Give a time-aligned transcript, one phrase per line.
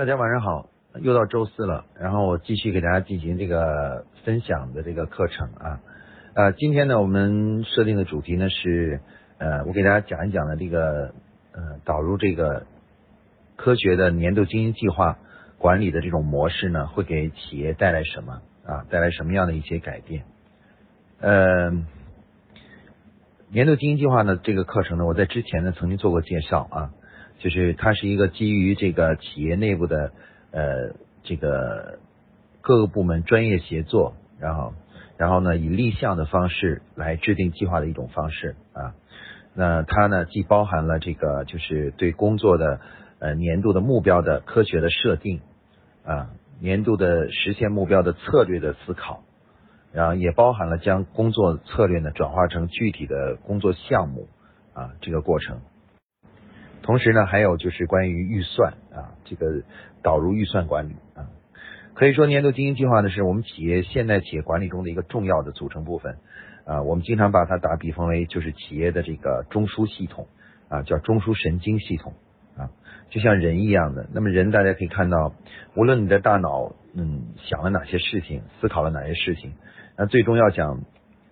[0.00, 0.70] 大家晚上好，
[1.02, 5.80] 又到周四了，然后我继续给大家进行这个分享的这个课程啊，
[6.32, 9.02] 呃，今天呢我们设定的主题呢是
[9.36, 11.12] 呃，我给大家讲一讲的这个
[11.52, 12.64] 呃导入这个
[13.56, 15.18] 科学的年度经营计划
[15.58, 18.86] 管理的这种模式呢，会给企业带来什么啊？
[18.88, 20.24] 带来什么样的一些改变？
[21.20, 21.72] 呃，
[23.50, 26.90] 年度经营计划呢这个课程呢，我在之前呢曾经做过介绍啊。
[27.40, 30.12] 就是它是一个基于这个企业内部的
[30.52, 31.98] 呃这个
[32.60, 34.74] 各个部门专业协作，然后
[35.16, 38.94] 然后呢以立项的方式来制定计划的一种方式啊。
[39.54, 42.80] 那它呢既包含了这个就是对工作的
[43.18, 45.40] 呃年度的目标的科学的设定
[46.04, 49.22] 啊，年度的实现目标的策略的思考，
[49.92, 54.28] 然后也包含了将工作策略呢转化成具体的工作项目
[54.74, 55.62] 啊这个过程。
[56.90, 59.62] 同时呢，还有就是关于预算啊，这个
[60.02, 61.30] 导入预算管理啊，
[61.94, 66.16] 可以说年度经营计划呢是我们企业现代企业管理中的一个重要的组成部分
[66.64, 66.82] 啊。
[66.82, 70.26] 我们经常把它打比方为就是企业的这个中枢系统
[70.68, 72.14] 啊，叫中枢神经系统
[72.56, 72.70] 啊，
[73.10, 74.08] 就像人一样的。
[74.12, 75.32] 那么人大家可以看到，
[75.76, 79.52] 无论你的大脑嗯想了哪些事情，思考了哪些事情，
[79.96, 80.80] 那最终要想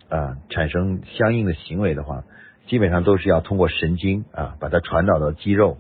[0.09, 2.23] 啊产生相应的行为的话。
[2.69, 5.79] 基本上都是要通过神经啊，把它传导到肌肉，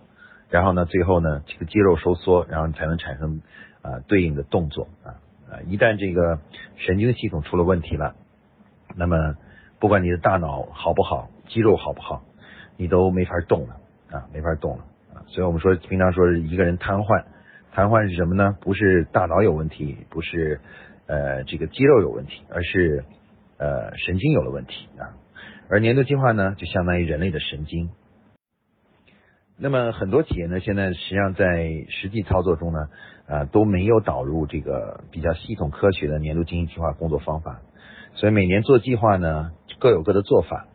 [0.48, 3.42] 然后呢，最后呢，这个肌肉收缩，然后你才能产生
[3.82, 5.60] 啊对应的动作啊啊！
[5.66, 6.40] 一旦这个
[6.76, 8.14] 神经系统出了问题了，
[8.96, 9.34] 那么
[9.78, 12.22] 不管你的大脑好不好，肌肉好不好，
[12.78, 13.76] 你都没法动了
[14.10, 15.28] 啊，没法动了啊！
[15.28, 17.24] 所以我们说，平常说一个人瘫痪，
[17.72, 18.56] 瘫痪是什么呢？
[18.62, 20.58] 不是大脑有问题，不是
[21.06, 23.04] 呃这个肌肉有问题，而是
[23.58, 25.12] 呃神经有了问题啊。
[25.70, 27.90] 而年度计划呢，就相当于人类的神经。
[29.56, 32.88] 那么很多企业呢，现在实际上在实际操作中呢，
[33.26, 37.60] 啊都没有导入这个比较系统科学的年度经营计划工作方法。
[38.14, 40.68] 所以每年做计划呢，各有各的做法。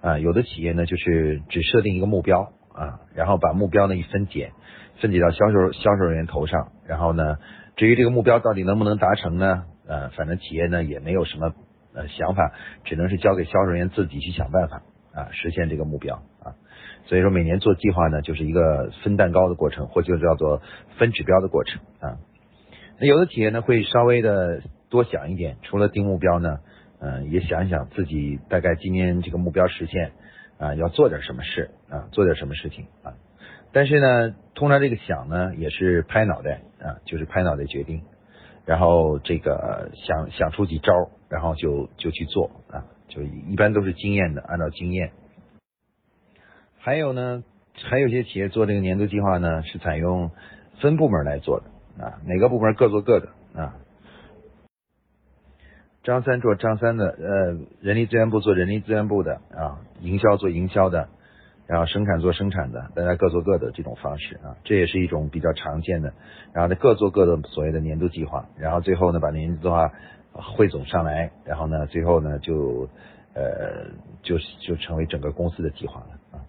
[0.00, 4.52] 啊，有的企业呢，就是只设定一个目标啊，然后把目标呢一分解，
[5.00, 7.38] 分解到销售销售人员头上，然后呢，
[7.74, 11.52] 至于这个目标到底能不能达成呢，呃，反正企业呢也没有什么。
[11.94, 12.52] 呃，想法
[12.84, 14.82] 只能是交给销售人员自己去想办法
[15.12, 16.54] 啊，实现这个目标啊。
[17.06, 20.60] 所以说每年做计划呢，就是一个分蛋糕的过程，或就叫做
[20.98, 22.18] 分指标的过程啊。
[23.00, 26.58] 那有的企业呢会稍微的多想一点，除了定目标呢，
[27.00, 30.12] 嗯，也想一想自己大概今年这个目标实现
[30.58, 33.14] 啊，要做点什么事啊，做点什么事情啊。
[33.72, 38.02] 但是呢，通常这个想呢，也是拍脑袋啊，就是拍脑袋决定。
[38.64, 40.92] 然后这个想想出几招，
[41.28, 45.12] 然后就就去做啊，就一般都是经验的，按照经验。
[46.78, 47.44] 还有呢，
[47.74, 50.30] 还有些企业做这个年度计划呢，是采用
[50.80, 53.74] 分部门来做的啊，每个部门各做各的啊。
[56.02, 61.08] 张三做张三的，呃，人力资源部做人力资源部的啊，营销做营销的。
[61.66, 66.14] 然后生产做生产的，大家各做各的这种方式啊，这也是一种比较常见的。
[66.54, 69.92] 然后呢，各做各的所谓的年度计划，然后最后呢，把年度计划
[70.40, 72.88] 汇总上来，然后呢，最后呢，就
[73.34, 73.90] 呃，
[74.22, 76.44] 就就成为整个公司的计划了啊。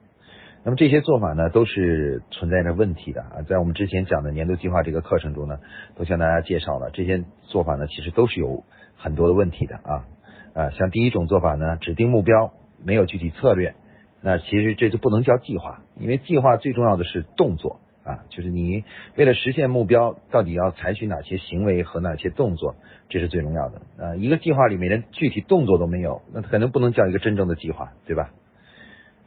[0.63, 3.41] 那么这些做法呢，都是存在着问题的啊。
[3.47, 5.59] 在我们之前讲的年度计划这个课程中呢，
[5.95, 8.63] 都向大家介绍了这些做法呢，其实都是有
[8.95, 10.05] 很多的问题的啊
[10.53, 10.69] 啊。
[10.71, 12.51] 像第一种做法呢，指定目标，
[12.83, 13.75] 没有具体策略。
[14.21, 18.83] 那其实这就不能叫计划，因为计划最重要的是动作啊，就是你
[19.15, 22.75] 为了实现目标，到底要采取哪些行为和哪些动作，
[23.09, 24.15] 这是最重要的啊。
[24.15, 28.31] 一个计划里面连具体动作都没有，那可能不能叫一个真正的计划，对吧？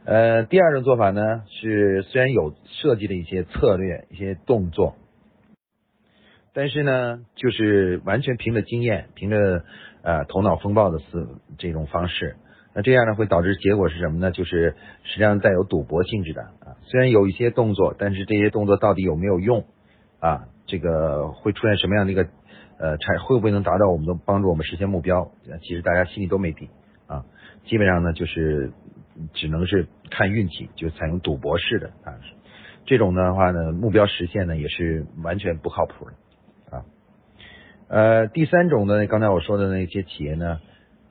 [0.05, 4.95] 呃，第二种做法呢，是虽然有设计的一些策略、一些动作，
[6.53, 9.63] 但是呢，就是完全凭着经验、凭着
[10.01, 12.35] 呃头脑风暴的思这种方式。
[12.75, 14.31] 那这样呢，会导致结果是什么呢？
[14.31, 16.73] 就是实际上带有赌博性质的啊。
[16.81, 19.65] 虽然有一些动作，但是这些动作到底有没有用
[20.19, 20.45] 啊？
[20.65, 22.23] 这个会出现什么样的一个
[22.79, 25.31] 呃产会不会能达到我们的帮助我们实现目标？
[25.61, 26.69] 其实大家心里都没底
[27.05, 27.25] 啊。
[27.65, 28.71] 基本上呢，就是
[29.33, 32.17] 只能是看运气，就采用赌博式的啊。
[32.85, 36.85] 这种的话呢，目标实现呢也是完全不靠谱的啊。
[37.87, 40.59] 呃，第三种呢，刚才我说的那些企业呢。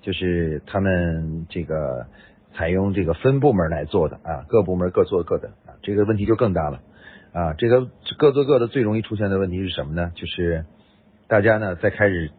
[0.02, 2.06] 就是他们这个
[2.54, 6.80] 采用这个分部门来做的啊，各部门各做各的啊，这个问题就更大了
[7.32, 7.54] 啊。
[7.54, 7.88] 这个
[8.18, 10.12] 各做各的最容易出现的问题是什么呢？
[10.14, 10.66] 就是
[11.28, 12.30] 大家呢在开始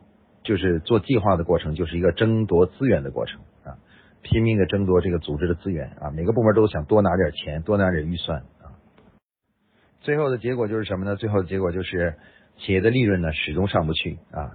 [0.44, 3.80] 就是做计划的过程，就是一个争夺资源的过程啊，
[4.22, 8.76] 拼命的争夺这个组织的资源啊，每个部门都想多拿点钱，多拿点预算啊。
[10.02, 11.16] 最后的结果就是什么呢？
[11.16, 12.16] 最后的结果就是
[12.58, 14.52] 企业的利润呢始终上不去啊，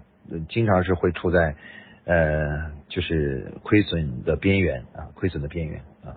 [0.50, 1.56] 经常是会处在
[2.08, 6.16] 呃就是亏损的边缘啊，亏损的边缘啊。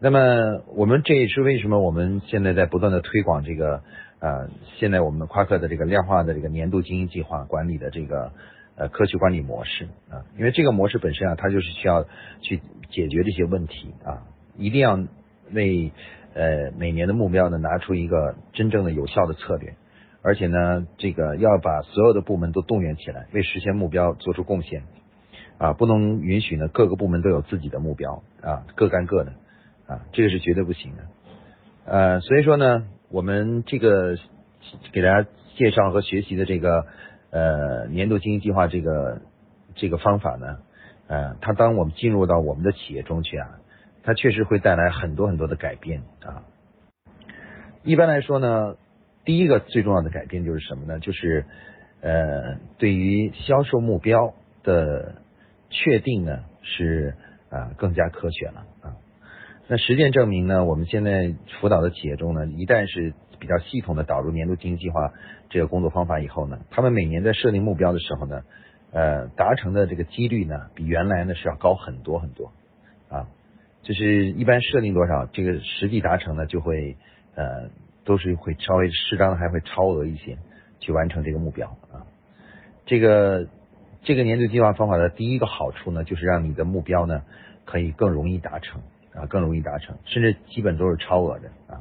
[0.00, 3.82] 那么我们这也是为什么我们现在在不断的推广这个
[4.18, 4.48] 呃，
[4.78, 8.32] 现在我们夸克的这个量化的这个年度经营计划管理的这个
[8.74, 12.04] 呃科学管理模式啊，因为这个模式本身啊，它就是需要
[12.40, 12.60] 去
[12.90, 14.26] 解决这些问题啊，
[14.56, 14.98] 一定要
[15.52, 15.92] 为。
[16.34, 19.74] 呃，每年的目标呢，拿出一个真正的有效的策略，
[20.22, 24.84] 而且呢，这个要把所有的部门都动员起来，为实现目标做出贡献
[25.58, 29.32] 啊，不能允许呢各个部门都有自己的目标啊，各干各的
[29.86, 31.02] 啊，这个是绝对不行的。
[31.84, 34.16] 呃，所以说呢，我们这个
[34.92, 36.86] 给大家介绍和学习的这个
[37.30, 39.20] 呃年度经营计划这个
[39.74, 40.58] 这个方法呢，
[41.06, 43.58] 呃，它当我们进入到我们的企业中去啊。
[44.04, 46.42] 它确实会带来很多很多的改变啊。
[47.84, 48.74] 一般来说呢，
[49.24, 50.98] 第一个最重要的改变就是什么呢？
[50.98, 51.44] 就是
[52.00, 54.34] 呃，对于销售目标
[54.64, 55.21] 的
[55.72, 57.16] 确定呢，是
[57.50, 58.94] 啊更加科学了啊。
[59.66, 65.12] 那实践证明呢，我们现在辅导的企业中呢，一旦是比较系统的导入年度经营计划
[65.48, 68.42] 这个工作方法以后呢，他们每年在设定目标的时候呢，
[68.92, 72.52] 呃，达成的这个几率呢，比原来呢是要高很多很多
[73.08, 73.26] 啊。
[73.82, 76.96] 就是一般设定多少，这个实际达成呢，就会
[77.34, 77.70] 呃
[78.04, 80.38] 都是会稍微适当的还会超额一些，
[80.78, 82.06] 去完成这个目标啊。
[82.86, 83.48] 这个
[84.02, 87.22] 这个年度计划方法的第一个好处呢，就是让你的目标呢
[87.64, 88.82] 可以更容易达成
[89.14, 91.80] 啊，更容易达成，甚至基本都是超额的啊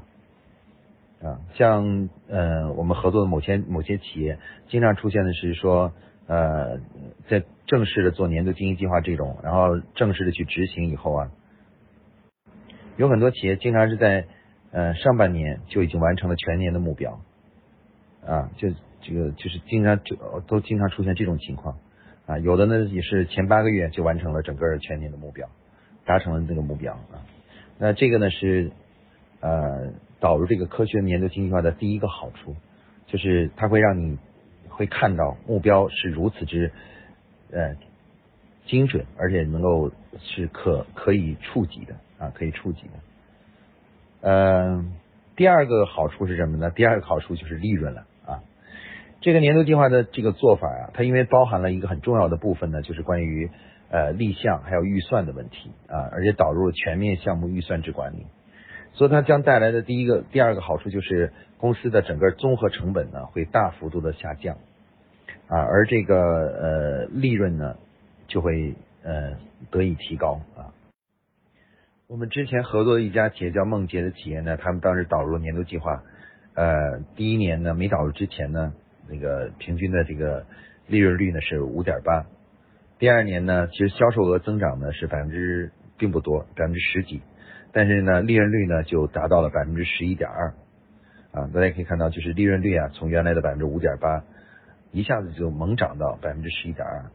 [1.23, 1.39] 啊。
[1.55, 4.37] 像呃我们合作的某些某些企业，
[4.69, 5.93] 经常出现的是说
[6.27, 6.77] 呃
[7.27, 11.31] 在正式的做年度经营计划这种，然后正式的去执行以后啊。
[12.97, 14.27] 有很多企业经常是在
[14.71, 17.19] 呃上半年就已经完成了全年的目标，
[18.23, 18.69] 啊，就
[19.01, 20.15] 这个就是经常就
[20.45, 21.79] 都经常出现这种情况
[22.31, 25.49] 啊，有的呢也是前八个月就完成了整个全年的目标，
[26.05, 27.27] 达成了这个目标啊。
[27.77, 28.71] 那这个呢是
[29.41, 29.91] 呃
[30.21, 32.55] 导入这个科学年度经济化的第一个好处，
[33.07, 34.17] 就是它会让你
[34.69, 36.71] 会看到目标是如此之
[37.51, 37.75] 呃
[38.65, 41.95] 精准，而且能够是可可以触及的。
[42.17, 44.29] 啊，可以触及的。
[44.29, 44.93] 嗯，
[45.35, 46.69] 第二个好处是什么呢？
[46.69, 48.05] 第二个好处就是利润了。
[49.21, 53.49] 这个年度计划的这个做法啊，它因为包含了一个很重要的部分呢，就是关于
[53.89, 58.25] 呃立项还有预算的问题啊，而且导入了全面项目预算制管理，
[58.93, 64.57] 所以它将带来的第一个、第二个好处就是公司的整个综合成本呢会大幅度的下降
[65.47, 67.75] 啊，而这个呃利润呢
[68.27, 68.73] 就会
[69.03, 69.37] 呃
[69.69, 70.73] 得以提高啊。
[72.07, 76.01] 我们之前合作的一家企业叫梦洁的企业呢，他们当时导入年度计划，
[76.55, 78.73] 呃，第一年呢没导入之前呢，
[79.11, 80.45] 那个平均的这个
[80.87, 82.25] 利润率呢是五点八，
[82.97, 87.21] 第二年呢，其实销售额增长呢是百分之并不多，百分之十几，
[87.71, 90.53] 但是呢，利润率呢就达到了百分之十一点二，
[91.31, 94.23] 啊，大家可以看到，就是利润率啊，从原来的百分之五点八，
[94.91, 97.11] 一下子就猛涨到百分之十一点二。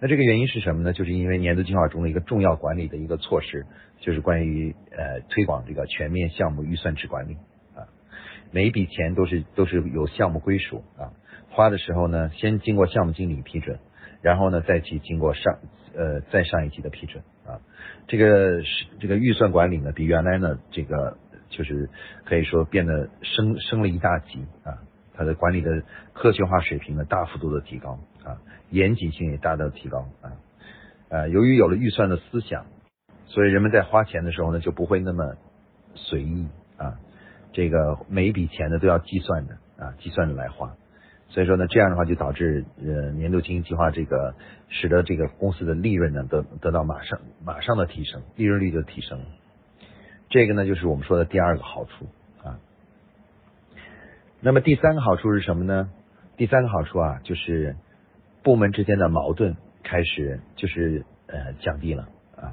[0.00, 0.92] 那这个原因是什么呢？
[0.92, 3.64] 就是因为年度计划中的一个重要管理的一个措施，
[4.00, 7.34] 就是关于呃推广这个全面项目预算制管理。
[7.74, 7.88] 啊，
[8.50, 10.82] 每一笔钱都是都是有项目归属。
[10.98, 11.14] 啊，
[11.54, 13.78] 花的时候呢，先经过项目经理批准，
[14.20, 15.58] 然后呢再去经过上
[15.96, 17.62] 呃再上一级的批准啊，
[18.08, 21.16] 这个是这个预算管理呢，比原来呢这个
[21.48, 21.88] 就是
[22.24, 24.82] 可以说变得升升了一大级啊，
[25.14, 28.42] 它的管理的科学化水平呢大幅度的提高啊。
[28.70, 30.32] 严谨性也大大提高啊，
[31.08, 32.66] 呃，由于有了预算的思想，
[33.26, 35.36] 所以人们在花钱的时候呢，就不会那么
[35.94, 36.98] 随意啊，
[37.52, 40.74] 这个每一笔钱呢都要计算的啊，计算着来花，
[41.34, 44.36] 所以说呢，这样的话就导致呃年度经营计划这个
[44.68, 49.20] 使得这个公司的利润呢得得到马上马上的提升，利润率的提升，
[50.30, 52.06] 这个呢就是我们说的第二个好处
[52.44, 52.60] 啊。
[54.40, 55.90] 那么第三个好处是什么呢？
[56.36, 57.74] 第三个好处啊就是。
[58.44, 62.52] 部门之间的矛盾开始就是呃降低了啊。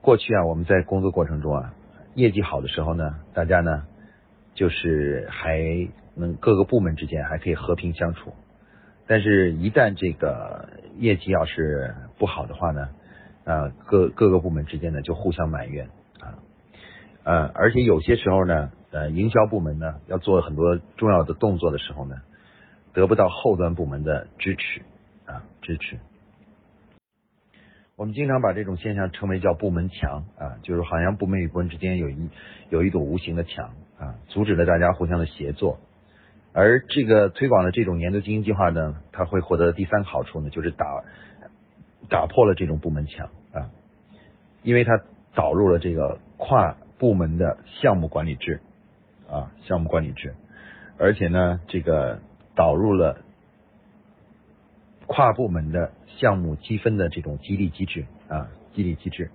[0.00, 1.74] 过去啊，我们在工作过程中啊，
[2.16, 3.86] 业绩好的时候呢，大家呢
[4.54, 5.60] 就是还
[6.16, 8.32] 能各个部门之间还可以和平相处。
[9.06, 12.88] 但是，一旦这个业绩要是不好的话呢，
[13.44, 15.86] 啊各各个部门之间呢就互相埋怨
[16.20, 16.38] 啊
[17.24, 22.16] 呃，而且有些时候呢，呃，营销部门呢要做很多重要的动作的时候呢。
[22.94, 24.82] 得不到后端部门的支持
[25.26, 25.98] 啊支持，
[27.96, 32.30] 我们经常把这种现象称为叫部门墙啊，就是好像部门与部门之间有一
[32.70, 35.80] 有一堵无形的墙啊，阻止了大家互相的协作。
[36.54, 40.86] 而这个推广的这种年度经营计划呢，它会获得第三个好处呢，就是打
[42.08, 43.70] 打破了这种部门墙啊，
[44.62, 44.92] 因为它
[45.34, 48.60] 导入了这个跨部门的项目管理制
[49.28, 50.36] 啊，项目管理制，
[50.96, 52.20] 而且呢，这个
[52.54, 53.18] 导入了
[55.06, 59.30] 跨部门的项目积分的这种激励机制啊，激励机制。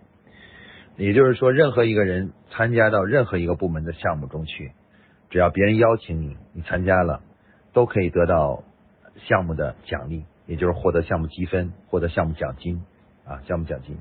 [0.95, 4.71] 也就是说，任何一个人参加到任何一个部门的项目中去，
[5.29, 7.21] 只要别人邀请你，你参加了，
[7.73, 8.63] 都可以得到
[9.15, 12.83] 项目的奖励，也就是获得项目积分，获得项目奖金
[13.25, 13.97] 啊，项目奖金。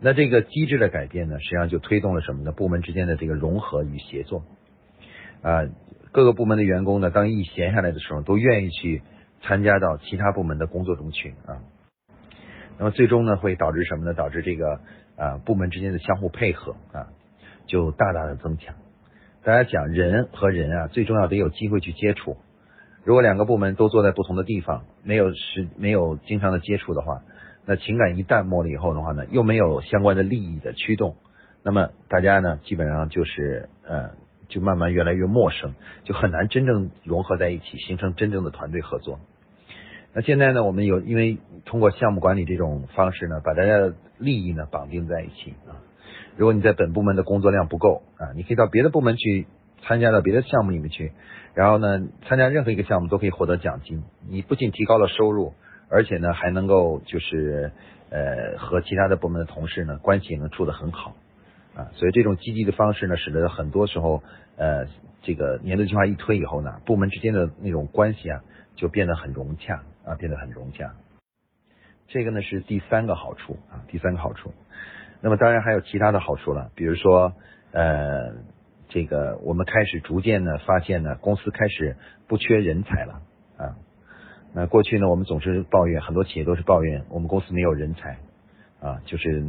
[0.00, 2.52] 那这个机制的改变呢，实际上就推动了什么呢？
[2.52, 4.42] 部门之间的这个融合与协作
[5.42, 5.68] 啊，
[6.12, 9.02] 各个部门的员工呢，当一闲下来的时候，都愿意去
[9.42, 11.62] 参加到其他部门的工作中去啊。
[12.78, 14.14] 那么最终呢，会导致什么呢？
[14.14, 14.80] 导致这个。
[15.16, 17.08] 啊，部门之间的相互配合啊，
[17.66, 18.74] 就大大的增强。
[19.42, 22.36] 大家讲人和人啊，最重要得有机会去接触。
[23.04, 27.22] 如果两个部门都坐在不同的地方，没有时没有经常的接触的话，
[27.64, 31.16] 那情感一淡漠了以后的话呢，又没有相关的利益的驱动，
[31.62, 34.10] 那么大家呢，基本上就是呃，
[34.48, 39.20] 就慢慢越来越陌生，就很难真正融合在一起，形成真正的团队合作。
[40.12, 45.80] 那现在呢，我们有因为通过项目管理这种方式呢，把大家的利益呢绑定在一起啊。
[46.36, 49.46] 如果你在本部门的工作量不够啊，你可以到别的部门去
[49.82, 51.12] 参加到别的项目里面去，
[51.54, 54.02] 然后呢，参加任何一个项目都可以获得奖金。
[54.28, 55.54] 你不仅提高了收入，
[55.88, 57.72] 而且呢，还能够就是
[58.10, 61.14] 呃和其他的部门的同事呢关系也能处得很好
[61.74, 61.88] 啊。
[61.94, 64.22] 所以这种积极的方式呢，使得很多时候
[64.56, 64.86] 呃
[65.22, 68.40] 这个年度计划一推以后呢，部门之间的那种关系啊
[68.76, 69.82] 就变得很融洽。
[70.02, 70.94] 啊，变得很融洽。
[72.08, 74.54] 这个呢是第三个好处啊，第三个好处。
[75.22, 77.34] 那么当然还有其他的好处了，比如说
[77.72, 78.32] 呃，
[78.88, 81.96] 这个我们开始逐渐的发现呢，公司开始
[82.26, 83.20] 不缺人才了
[83.56, 83.76] 啊。
[84.54, 88.18] 那过去呢，我们总是抱怨，很多企业都是抱怨我们公司没有人才
[88.80, 89.44] 啊，就是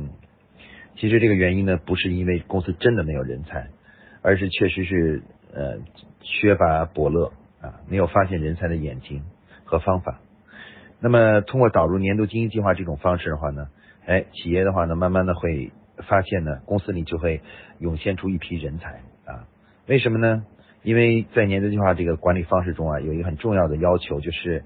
[0.97, 3.69] 其实这个原因呢，不是因为公司真的没有人才，
[4.21, 5.23] 而是确实是
[5.53, 5.77] 呃
[6.19, 9.23] 缺乏伯乐啊，没有发现人才的眼睛
[9.63, 10.19] 和方法。
[10.99, 13.69] 那么，通过导入年度经营计划这种方式的话呢，
[14.05, 15.71] 哎，企业的话呢，慢慢的会
[16.07, 17.41] 发现呢，公司里就会
[17.79, 19.47] 涌现出一批人才啊。
[19.87, 20.45] 为什么呢？
[20.83, 24.63] 因为在年度计划这个管理方式中啊，有一个很重要的要求，就是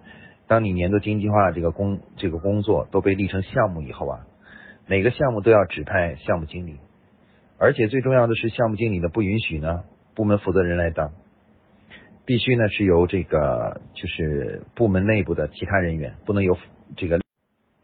[0.48, 4.26] 当你年度经营计划这个工这个工作都被立成项目以后啊，
[4.88, 6.78] 每个项目都要指派项目经理，
[7.58, 9.84] 而且最重要的是，项目经理呢不允许呢
[10.16, 11.12] 部门负责人来当。
[12.26, 16.58] 必须呢是由这个就是部门内部的其他人员，不能由
[16.96, 17.25] 这个。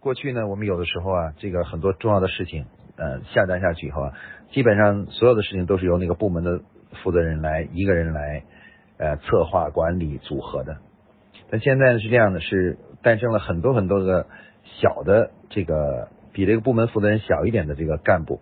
[0.01, 2.65] 过去呢，我们有的时候啊，这个很多重要的事情，
[2.96, 4.13] 呃，下单下去以后啊，
[4.51, 6.62] 基本上所有的事情都是由那个部门的
[7.03, 8.43] 负责人来一个人来
[8.98, 10.77] 呃策划管理组合的。
[11.51, 14.25] 但现在呢是这样的，是诞生了很多很多个
[14.63, 18.41] 小的这个比这个部门负责人小一点的这个干部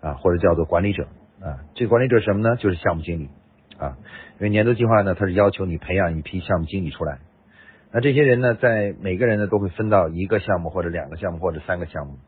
[0.00, 1.08] 啊，或者叫做管理者
[1.40, 1.66] 啊。
[1.74, 2.54] 这个管理者什么呢？
[2.54, 3.30] 就是项目经理。
[3.78, 3.96] 啊，
[4.38, 7.18] 因为年度计划呢，它是要求你培养一批项目经理出来。
[7.92, 12.18] 那这些人呢，在每个人呢都会分到一个项目或者两个项目或者三个项目。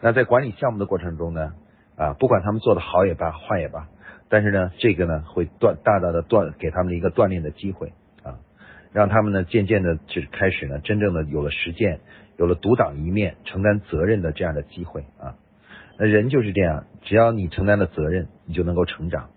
[0.00, 1.52] 那在管理项目的过程中呢，
[1.96, 3.88] 啊，不管他们做的好也罢，坏也罢，
[4.28, 8.38] 但是呢，这个呢会锻大大的锻给他们一个锻炼的机会啊，
[8.92, 12.00] 让他们呢渐渐的就开始呢真正的有了实践，
[12.36, 15.34] 有了独当一面、承担责任的这样的机会啊。
[15.98, 19.30] 那人就是这样，只要你承担了责任，你就能够成长。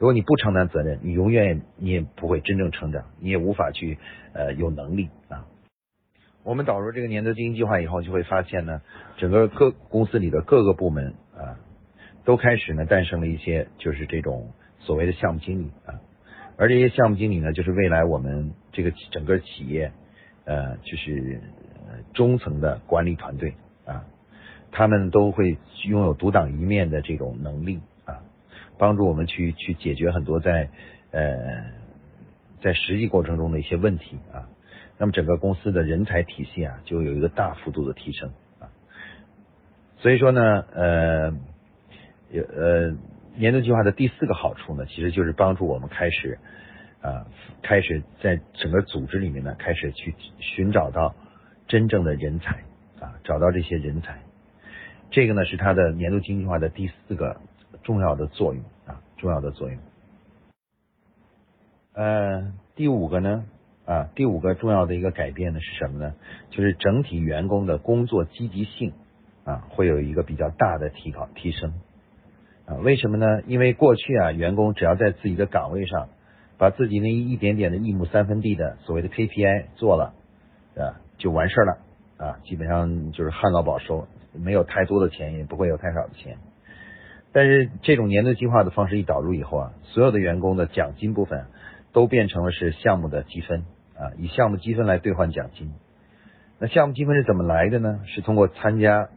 [0.00, 3.98] 如果你不承担责任，你永远你也不会真正成长，你也无法去
[4.32, 5.44] 呃有能力啊。
[6.42, 8.80] 我们导入这个年度经营计划以后，就会发现呢，
[9.18, 11.60] 整个各公司里的各个部门啊，
[12.24, 16.00] 都开始呢诞生了一些就是这种所谓的项目经理啊，
[16.56, 19.92] 而这些项目经理呢，就是未来我们这个整个企业
[20.46, 21.42] 呃就是
[22.14, 23.52] 中层的管理团队
[23.84, 24.06] 啊，
[24.72, 27.80] 他们都会拥有独当一面的这种能力。
[28.80, 30.70] 帮助我们去去解决很多在
[31.10, 31.36] 呃
[32.62, 34.48] 在实际过程中的一些问题啊，
[34.96, 38.72] 那么整个公司的人才体系啊就有一个大幅度的提升啊，
[39.98, 41.36] 所以说呢呃
[42.30, 42.96] 有呃
[43.36, 46.38] 年度计划的第四个好处呢，其实就是帮助我们开始
[47.02, 47.26] 啊
[47.60, 51.14] 开始在整个组织里面呢开始去寻找到
[51.68, 52.64] 真正的人才
[52.98, 54.22] 啊，找到这些人才，
[55.10, 57.42] 这个呢是它的年度经济化的第四个。
[57.82, 59.78] 重要的作用啊，重要的作用。
[61.92, 63.44] 呃，第五个呢
[63.84, 66.14] 啊，第五个重要的一个改变呢是什么呢？
[66.50, 68.92] 就是整体员工的工作积极性
[69.44, 71.74] 啊，会有一个比较大的提高提升
[72.66, 73.42] 啊，为什么呢？
[73.46, 76.08] 因为过去啊，员工只要在自己的岗位上，
[76.58, 80.14] 把自己那一点点的一亩三分地的所谓的 KPI 做了，
[80.76, 81.78] 啊，就完事儿了
[82.18, 86.38] 啊，基本上就是旱涝保收，没有太多的钱，也不会有太少的钱。
[87.32, 91.46] 但是这种年度计划的方式一导入以后啊，所有的员工的奖金部分
[91.92, 93.64] 都变成了是项目的积分
[93.96, 95.72] 啊，以项目积分来兑换奖金。
[96.58, 98.00] 那项目积分是怎么来的呢？
[98.06, 99.08] 是通过参加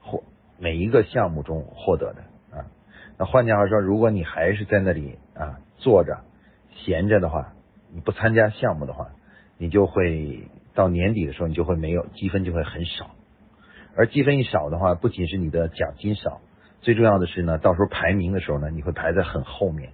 [0.00, 0.22] 或
[0.58, 2.66] 每一个项目中获得的啊。
[3.16, 6.18] 那换句话说，如果你还是在那里啊坐着
[6.74, 7.52] 闲着的话，
[7.92, 9.08] 你不参加项目的话，
[9.56, 13.10] 你就会到年底的时候，你就会没有积分，就会很少。
[13.94, 16.40] 而积分一少的话，不仅是你的奖金少，
[16.82, 19.92] 最重要的是呢，到时候排名的时候呢，你会排在很后面。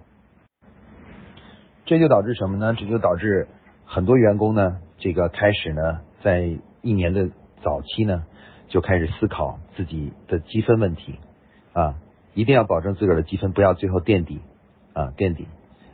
[1.85, 2.75] 这就导致什么呢？
[2.77, 3.47] 这就导致
[3.85, 7.29] 很多员工呢，这个开始呢，在一年的
[7.63, 8.25] 早期呢，
[8.67, 11.19] 就开始思考自己的积分问题
[11.73, 11.95] 啊。
[12.35, 14.39] 一定要保证自个儿的积分不要最后垫底
[14.93, 15.47] 啊垫底，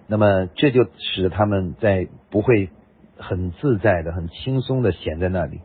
[0.08, 2.70] 那么这就使得他们在不会
[3.18, 5.62] 很自在的、很轻松的闲在那里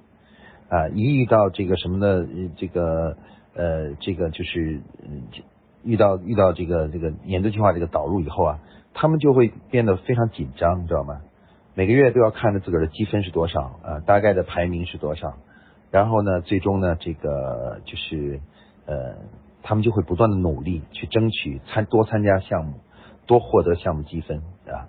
[0.68, 3.18] 啊，一遇到这个什么的这个
[3.54, 4.80] 呃这个就是
[5.84, 8.60] 遇到遇到这个这个年度计划这个导入以后啊，
[8.94, 11.20] 他们就会变得非常紧张，你知道吗？
[11.74, 15.34] 每个月都要看着自个儿的积分是多少啊，大概的排名是多少，
[15.90, 18.40] 然后呢，最终呢，这个就是
[18.86, 19.16] 呃。
[19.62, 22.80] 他们就会不断的努力去争取参多参加项目，
[23.26, 24.88] 多获得项目积分啊。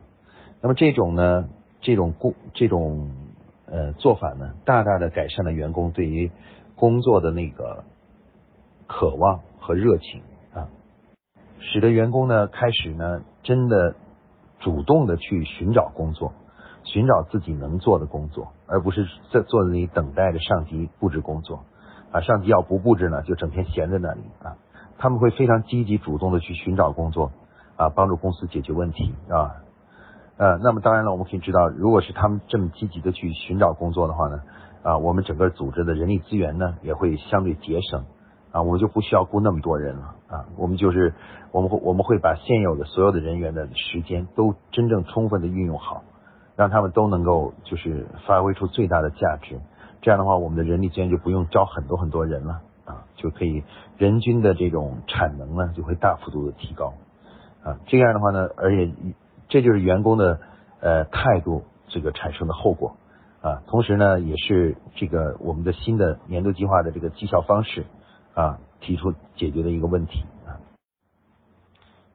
[0.61, 1.49] 那么这种呢，
[1.81, 3.11] 这种工这种
[3.65, 6.31] 呃做法呢，大大的改善了员工对于
[6.75, 7.83] 工作的那个
[8.91, 10.21] 渴望和热情
[10.53, 10.67] 啊，
[11.59, 13.95] 使得员工呢开始呢真的
[14.59, 16.33] 主动的去寻找工作，
[16.83, 21.63] 寻找自己能做的工作，而不是在坐在那里等待着上级布置工作。
[22.11, 24.57] 啊，上级要不布置呢，就整天闲在那里啊。
[24.97, 27.31] 他们会非常积极主动的去寻找工作
[27.77, 29.63] 啊，帮助公司解决问题啊。
[30.35, 34.41] 呃，那么当然了，我们可以知道，如果是他们这么积极的去寻找工作的话呢，
[34.83, 38.03] 啊，我们整个组织的人力资源呢也会相对节省
[38.51, 40.45] 啊，我们就不需要雇那么多人了啊。
[40.57, 41.13] 我们就是
[41.51, 46.03] 我们会我们会把现有的所有的人员的时间都真正充分的运用好，
[46.55, 49.59] 让他们都能够就是发挥出最大的价值。
[50.01, 53.63] 这样的话，我们的人力资源就不用招很多很多人了啊，就可以
[53.97, 56.93] 人均的这种产能呢就会大幅度的提高
[57.63, 57.77] 啊。
[57.85, 58.91] 这样的话呢，而且
[59.47, 60.39] 这就是员工的
[60.79, 62.97] 呃态度这个产生的后果
[63.41, 63.61] 啊。
[63.67, 67.85] 同时呢，也是这个我们的新的年度计划的这个绩效方式
[68.33, 70.59] 啊提出解决的一个问题啊。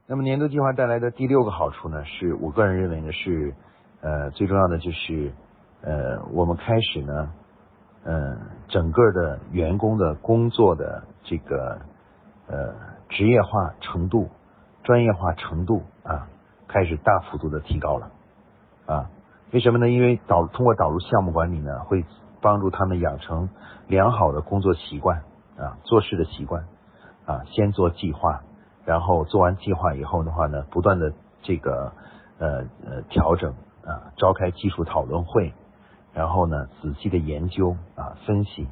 [0.07, 3.55] 那么年度计划带来的第六个好处呢，是我个人认为呢是
[4.01, 5.33] 呃最重要的就是
[5.83, 7.33] 呃我们开始呢。
[8.09, 11.81] 嗯，整个的员工的工作的这个
[12.47, 12.73] 呃
[13.09, 14.29] 职业化程度、
[14.85, 16.29] 专业化程度啊，
[16.69, 18.13] 开始大幅度的提高了
[18.87, 19.11] 啊。
[19.51, 19.89] 为什么呢？
[19.89, 22.05] 因为导通过导入项目管理呢，会
[22.41, 23.51] 帮助他们养成
[23.89, 25.25] 良好的工作习惯
[25.59, 26.65] 啊，做事的习惯
[27.25, 27.43] 啊。
[27.51, 28.43] 先做计划，
[28.85, 31.93] 然后做完计划以后的话呢，不断的这个
[32.39, 33.53] 呃呃调整
[33.85, 35.53] 啊，召开技术讨论会。
[36.15, 38.67] 然后呢，仔细的研究啊，分析，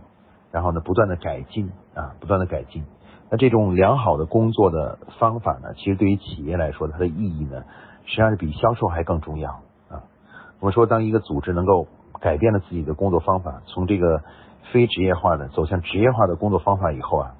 [0.50, 2.84] 然后呢，不断的改进啊，不断的改进。
[3.28, 7.64] 那这种良好的工作的方法呢，其实对于企业来说，它的意义呢，
[8.06, 9.50] 实际上是比销售还更重要
[9.90, 10.04] 啊。
[10.58, 11.86] 我们说，当一个组织能够
[12.18, 14.22] 改变了自己的工作方法，从这个
[14.72, 17.34] 非职业化的走向职业化的工作方法以后啊，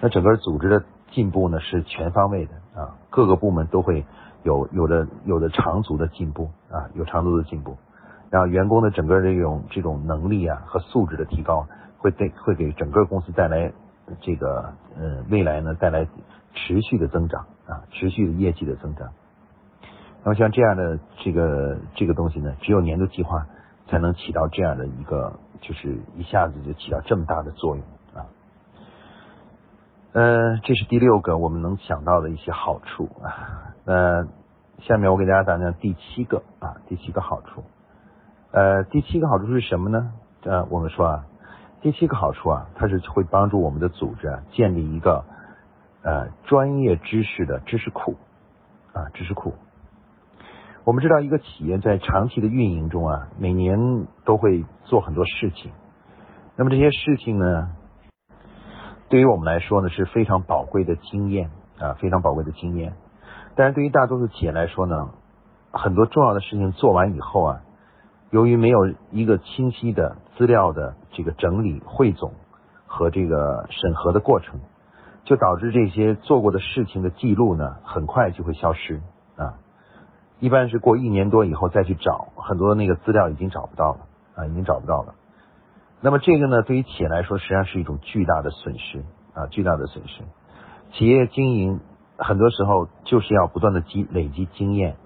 [0.00, 4.04] 那整个组织的进步呢，是全方位的啊，各个部门都会
[4.42, 7.76] 有有的有的长足的进步啊，有长足的进步。
[8.30, 11.66] 然后员工的整个这种这种能力啊和素质的提高，
[11.98, 13.70] 会对会给整个公司带来
[14.20, 16.06] 这个呃未来呢带来
[16.54, 19.08] 持续的增长啊持续的业绩的增长。
[20.24, 23.46] 那么像这样的这个这个东西呢，只有年度计划
[23.88, 28.28] 才能起到这样的一个就是一下子就起到这么大的作用啊。
[30.12, 33.72] 呃，这是第六个我们能想到的一些好处啊。
[33.86, 34.26] 那
[34.80, 37.64] 下面我给大家讲讲第七个啊第七个好处。
[38.50, 40.12] 呃，第七个好处是什么呢？
[40.42, 41.24] 呃，我们说啊，
[41.80, 45.24] 第七个好处啊，它是会帮助我们的组织啊建立一个
[46.02, 48.16] 呃专业知识的知识库
[48.92, 49.54] 啊知识库。
[50.84, 55.70] 我们知道一个企业在长期的运营中啊，每年都会做很多事情，
[56.56, 57.70] 那么这些事情呢，
[59.08, 62.94] 对于我们来说呢是非常宝贵的经验啊，非常宝贵的经验。
[63.54, 65.10] 但是对于大多数企业来说呢，
[65.70, 67.60] 很多重要的事情做完以后啊。
[68.30, 68.78] 由于没有
[69.10, 72.32] 一个清晰的资料的这个整理汇总
[72.86, 74.58] 和这个审核的过程，
[75.24, 79.02] 就导致这些做过的事情的记录呢，很快就会消失。
[80.42, 84.00] 一般是过一年多以后再去找，很多那个资料已经找不到了
[84.34, 85.14] 啊，已经找不到了。
[86.00, 90.24] 那么这个呢，对于企业来说，实际上是一种巨大的损失啊，巨大的损失。
[90.94, 91.78] 企业经营
[92.18, 94.96] 很多时候就是要不断的积累积经验，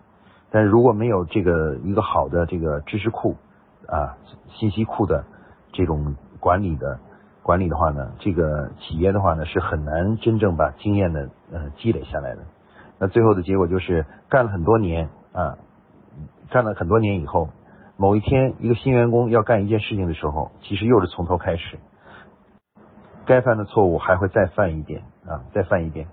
[0.51, 3.37] 但是如果没有这个一个好的这个知识库
[3.87, 4.17] 啊、
[4.55, 5.27] 信息库的
[5.73, 6.99] 这种管理的
[7.43, 12.41] 管理的话呢，这个企业的话呢是很难真正把经验的呃积累下来的。
[12.99, 15.59] 那最后的结果就是干了很多年啊，
[16.51, 17.51] 干了很多年以后。
[17.99, 21.79] 某一天，一个新员工要干一件事情的时候，其实又是从头开始，
[23.25, 26.07] 该犯的错误还会再犯一遍啊，再犯一遍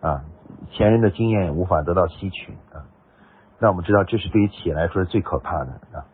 [0.00, 0.22] 啊，
[0.70, 2.86] 前人的经验无法得到吸取啊。
[3.58, 6.06] 那我们知道，这是对于企业来说是最可怕的啊，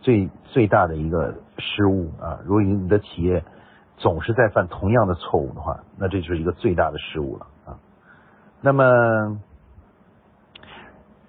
[0.00, 2.40] 最最大的一个失误啊。
[2.44, 3.44] 如果你的企业
[3.96, 7.78] 总是在犯同样的错误的话，那这就是一个最大的失误了啊。
[8.60, 8.84] 那么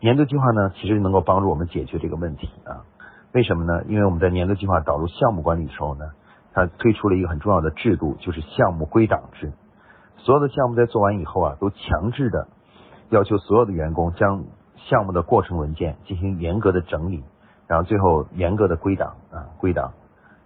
[0.05, 2.85] 年度计划呢，其实能够帮助我们解决这个问题啊。
[3.31, 3.83] 为什么呢？
[3.87, 6.05] 因为我们在年度计划导入项目管理的时候呢，
[6.53, 9.51] 它推出了一个很重要的制度，就是项目归档制。
[10.17, 12.47] 所有的项目在做完以后啊，都强制的
[13.09, 14.43] 要求所有的员工将
[14.75, 17.23] 项目的过程文件进行严格的整理，
[17.65, 19.93] 然后最后严格的归档啊，归档。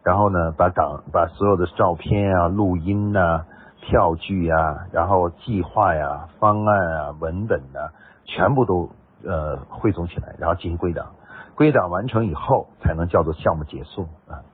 [0.06, 3.44] 然后呢，把档把所有的照片啊、录音呐、
[3.82, 7.92] 票据呀、然后计划呀、方案啊、文本啊，
[8.24, 8.90] 全部都
[9.24, 11.12] 呃汇总起来，然后进行归档。
[11.56, 14.48] 归档完成以后，才能叫做项目结束啊。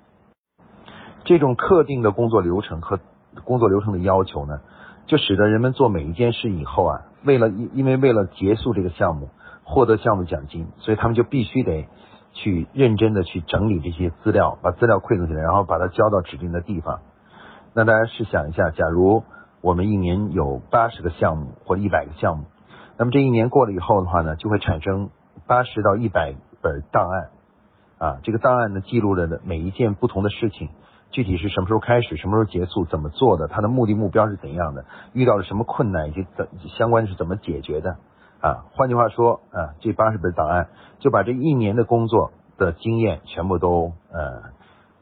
[1.24, 3.00] 这种特定的工作流程和
[3.44, 4.62] 工作流程的要求呢，
[5.06, 9.30] 就使得人们做每一件事以后啊，为了因为为了结束这个项目，
[9.64, 11.88] 获得项目奖金，所以他们就必须得
[12.34, 17.02] 去认真的去整理这些资料，把资料汇总起来，然后把它交到指定的地方。
[17.74, 19.24] 那大家试想一下，假如
[19.62, 22.46] 我们一年有八十个项目或者一百个项目，
[22.98, 25.10] 那么这一年过了以后的话呢，就会产生
[25.48, 26.36] 八十到一百。
[26.62, 27.30] 本档案
[28.00, 30.70] 啊，这个档案呢记录了的每一件不同的事情，
[31.12, 37.98] 具体是什么时候开始，什么时候结束，怎么做的，它的目的目标是怎样的，遇到了什么困难以及怎相关是怎么解决的
[38.42, 38.66] 啊？
[38.72, 44.42] 换句话说啊，这八十本档案就把这一年的工作的经验全部都呃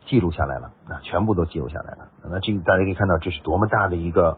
[0.08, 2.10] 记录下来了啊，全部都记录下来了。
[2.30, 4.38] 那这大家可以看到这是多么大的一个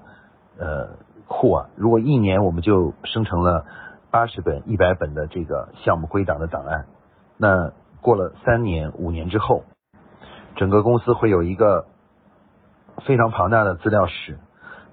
[0.59, 0.89] 呃
[1.27, 1.69] 库啊！
[1.75, 3.65] 如果一年我们就生成了
[4.11, 6.85] 八十本、一百本的这个项目归档的档案。
[7.37, 9.63] 那过了三年、五年之后，
[10.55, 11.87] 整个公司会有一个
[13.05, 14.39] 非常庞大的资料室，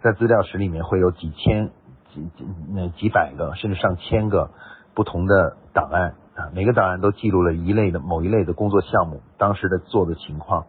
[0.03, 1.71] 在资料室里面会有几千、
[2.13, 4.51] 几几那几百个，甚至上千个
[4.95, 10.67] 不同的档案啊，每个档案都记录了一类的某一类的工作项目当时的做的情况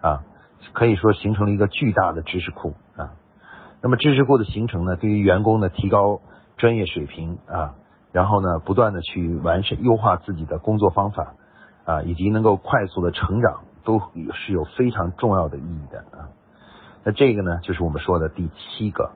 [0.00, 0.22] 啊，
[0.74, 2.74] 可以说形成了一个巨大的知识库。
[3.82, 6.20] 那么知识库的形成呢，对于员工的提高
[6.56, 7.74] 专业水平啊。
[8.12, 11.34] 然后呢，不断的去完善、优化自己的工作方法
[11.84, 14.00] 啊，以及能够快速的成长，都
[14.32, 16.32] 是有非常重要的意义的啊。
[17.04, 19.10] 那这个呢，就是我们说的第七个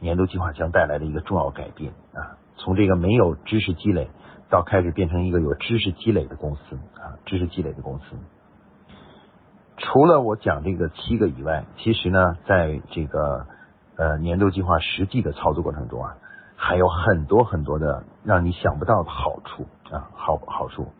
[0.00, 4.10] 年度计划将带来的一个重要改变啊，从这个没有知识积累，
[4.50, 8.04] 到开始变成一个有知识积累的公司啊，知识积累的公司。
[9.78, 13.46] 除了我讲这个七个以外，其实呢，在这个
[13.96, 16.16] 呃年度计划实际的操作过程中啊。
[16.54, 20.92] 还有很多很多的让你想不到的好处啊，好好处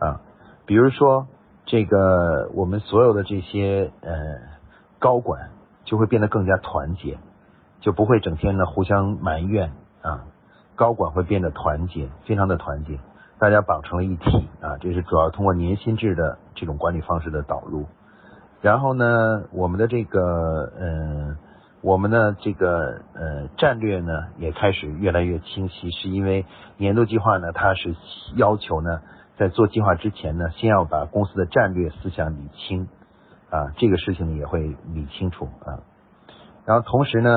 [0.00, 0.20] 啊，
[0.66, 1.28] 比如说
[1.64, 4.10] 这个我们所有的这些呃
[4.98, 5.50] 高管
[5.84, 7.18] 就会变得更加团结，
[7.78, 9.70] 就不会整天呢互相埋怨
[10.02, 10.24] 啊，
[10.74, 12.98] 高管会变得团结，非常的团结，
[13.38, 17.86] 大家绑成了一体啊，这是主要通过年薪制的这种管理方式的导入，
[18.60, 21.36] 然后呢，我们的这个嗯。
[21.82, 26.44] 我们呢，这个呃战略呢也开始越来越清晰，是因为
[26.76, 27.96] 年度计划呢，它是
[28.36, 29.00] 要求呢，
[29.38, 32.86] 在做计划之前呢，先要把公司的战略思想理清
[33.48, 35.80] 啊，这个事情也会理清楚啊。
[36.66, 37.30] 然后同时呢，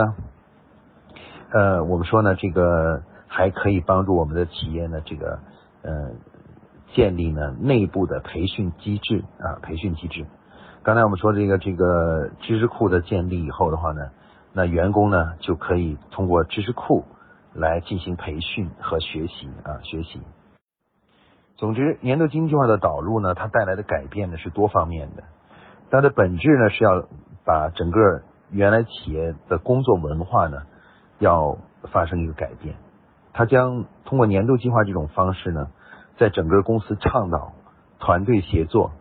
[1.54, 5.40] 呃，我们说呢，这个还可以帮助我们的企业呢，这个
[5.84, 6.10] 呃
[6.94, 10.26] 建立呢内部的培训机制啊，培训机制。
[10.84, 14.12] 刚才我们说这个这个知识库的建立以后的话呢。
[14.56, 17.06] 那员工呢就可以通过知识库
[17.56, 20.22] 来进行培训和学习啊学习。
[21.58, 25.24] 总之，年度经济计划的导入呢，它带来的改变呢是多方面的。
[25.90, 27.08] 它的本质呢是要
[27.44, 30.62] 把整个原来企业的工作文化呢
[31.18, 31.58] 要
[31.92, 32.76] 发生一个改变。
[33.34, 35.70] 它将通过年度计划这种方式呢，
[36.20, 37.54] 在整个公司倡导
[37.98, 38.92] 团队协作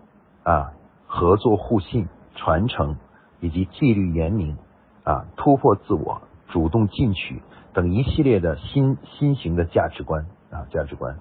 [0.45, 0.73] 啊、
[1.14, 2.96] 合作互信、传承
[3.40, 4.57] 以及纪律严明。
[5.05, 7.42] 啊，突破自我，主动进取
[7.75, 11.18] 等一系列的新新型的价值观啊价值观。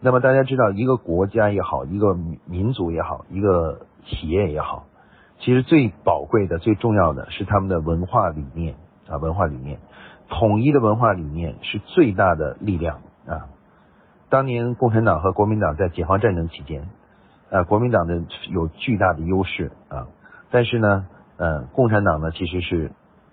[0.00, 4.84] 那么大家知道，一个国家也好，一个民族也好，一个企业也好，
[5.38, 8.76] 其实最宝贵的、最重要的是他们的文化理念
[9.08, 9.80] 啊文化理念，
[10.28, 13.48] 统一的文化理念是最大的力量啊。
[14.28, 16.90] 当年共产党和国民党在解放战争期间，
[17.50, 20.08] 呃，国民党的有巨大的优势啊，
[20.50, 21.06] 但是呢，
[21.36, 22.90] 呃，共产党呢其实是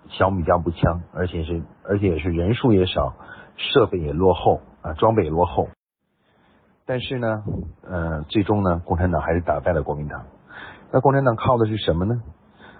[0.08, 3.14] 小米加步枪，而且是而且是人数也少，
[3.56, 5.68] 设备也落后啊，装备也落后。
[6.86, 7.42] 但是呢，
[7.82, 10.26] 呃，最终呢，共产党还是打败了国民党。
[10.92, 12.22] 那共产党靠的是什么呢？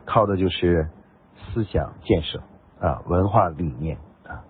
[0.04, 0.88] 靠的就是
[1.36, 2.42] 思想建设
[2.78, 4.44] 啊，文化理念啊。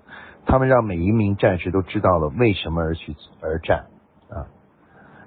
[0.45, 3.87] 他们让每一名战士都知道了为什么而去而战，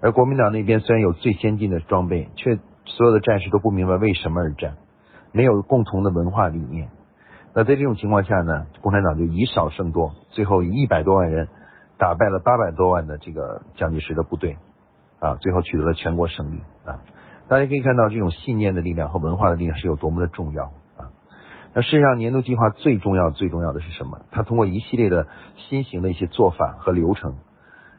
[0.02, 4.78] 而国民党那边虽然有最先进的装备，却所有的战士都不明白为什么而战，
[5.32, 6.90] 没有共同的文化理念。
[7.54, 11.48] 那在这种情况下呢，共产党就以少胜多，最后以一百多万人
[11.98, 14.58] 打败了八百多万的这个蒋介石的部队
[15.20, 17.02] 啊，最后取得了全国胜利啊。
[17.48, 20.66] 大家可以看到这种信念的力量和文化的力量是有多么的重要
[20.98, 21.10] 啊。
[21.74, 24.20] 那事实上，年度计划最重要、最重要的是什么？
[24.32, 27.38] 它通过一系列的新型的一些做法和流程，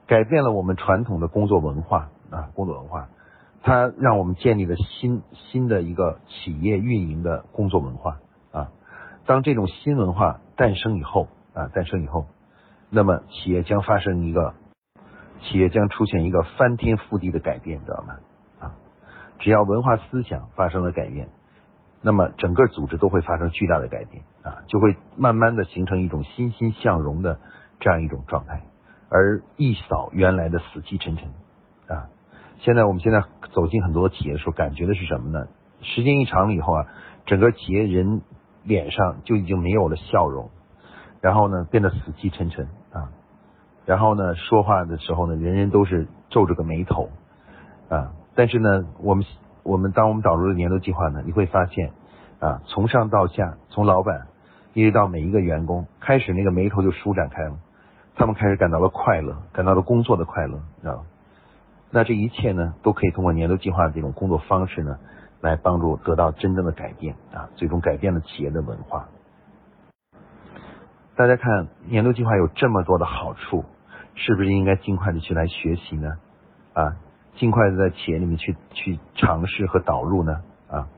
[0.09, 3.09] 改变了我们传统的工作文化啊，工作文化。
[3.62, 8.18] 它让我们建立了新新的一个企业运营的工作文化
[8.51, 8.71] 啊。
[9.27, 12.27] 当这种新文化诞生以后啊，诞生以后，
[12.88, 14.55] 那么企业将发生一个，
[15.42, 18.16] 企业将出现一个翻天覆地的改变，知道吗？
[18.61, 18.73] 啊，
[19.40, 21.29] 只要文化思想发生了改变。
[22.01, 27.40] 那么整个组织都会发生巨大的改变啊，就会慢慢的形成一种欣欣向荣的
[27.81, 28.62] 这样一种状态，
[29.09, 31.29] 而一扫原来的死气沉沉
[31.88, 32.09] 啊。
[32.61, 35.47] 现在我们现在走进很多企业的时候，感觉的是什么呢？
[35.83, 36.87] 时间一长了以后啊，
[37.27, 38.23] 整个企业人
[38.64, 40.51] 脸上就已经没有了笑容，
[41.21, 43.11] 然后呢变得死气沉沉啊，
[43.87, 47.11] 然后呢说话的时候呢，人人都是皱着个眉头
[47.88, 48.12] 啊。
[48.35, 49.25] 但是呢，我们。
[49.64, 51.90] 我们当我们导入了年度计划呢，你会发现
[52.40, 54.29] 啊，从上到下，从老板
[54.73, 57.59] 一直到每一个员工，开始那个眉头就舒展开了，
[58.19, 60.59] 他们开始感到了快乐，感到了工作的快乐，
[60.91, 61.07] 啊？
[61.91, 64.99] 那这一切呢，都可以通过年度计划的这种工作方式呢，
[65.41, 69.09] 来帮助得到真正的改变啊，最终改变了企业的文化。
[71.17, 73.65] 大家看年度计划有这么多的好处，
[74.15, 76.19] 是不是应该尽快的去来学习呢？
[76.75, 76.97] 啊？
[77.37, 80.89] 尽快的在企业里面去去尝试和导入呢啊，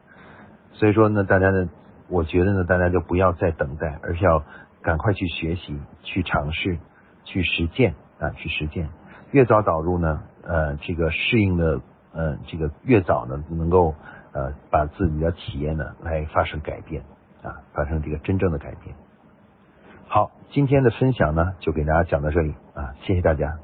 [0.72, 1.68] 所以说呢，大家呢，
[2.08, 4.42] 我觉得呢，大家就不要再等待，而是要
[4.80, 6.78] 赶快去学习、去尝试、
[7.30, 8.88] 去实践啊，去实践。
[9.30, 11.80] 越早导入呢，呃，这个适应的
[12.12, 13.94] 呃，这个越早呢，能够
[14.32, 17.04] 呃，把自己的体验呢来发生改变
[17.44, 18.96] 啊，发生这个真正的改变。
[20.08, 23.58] 好，今天的分享呢，就给大家讲到这里啊，谢谢大家。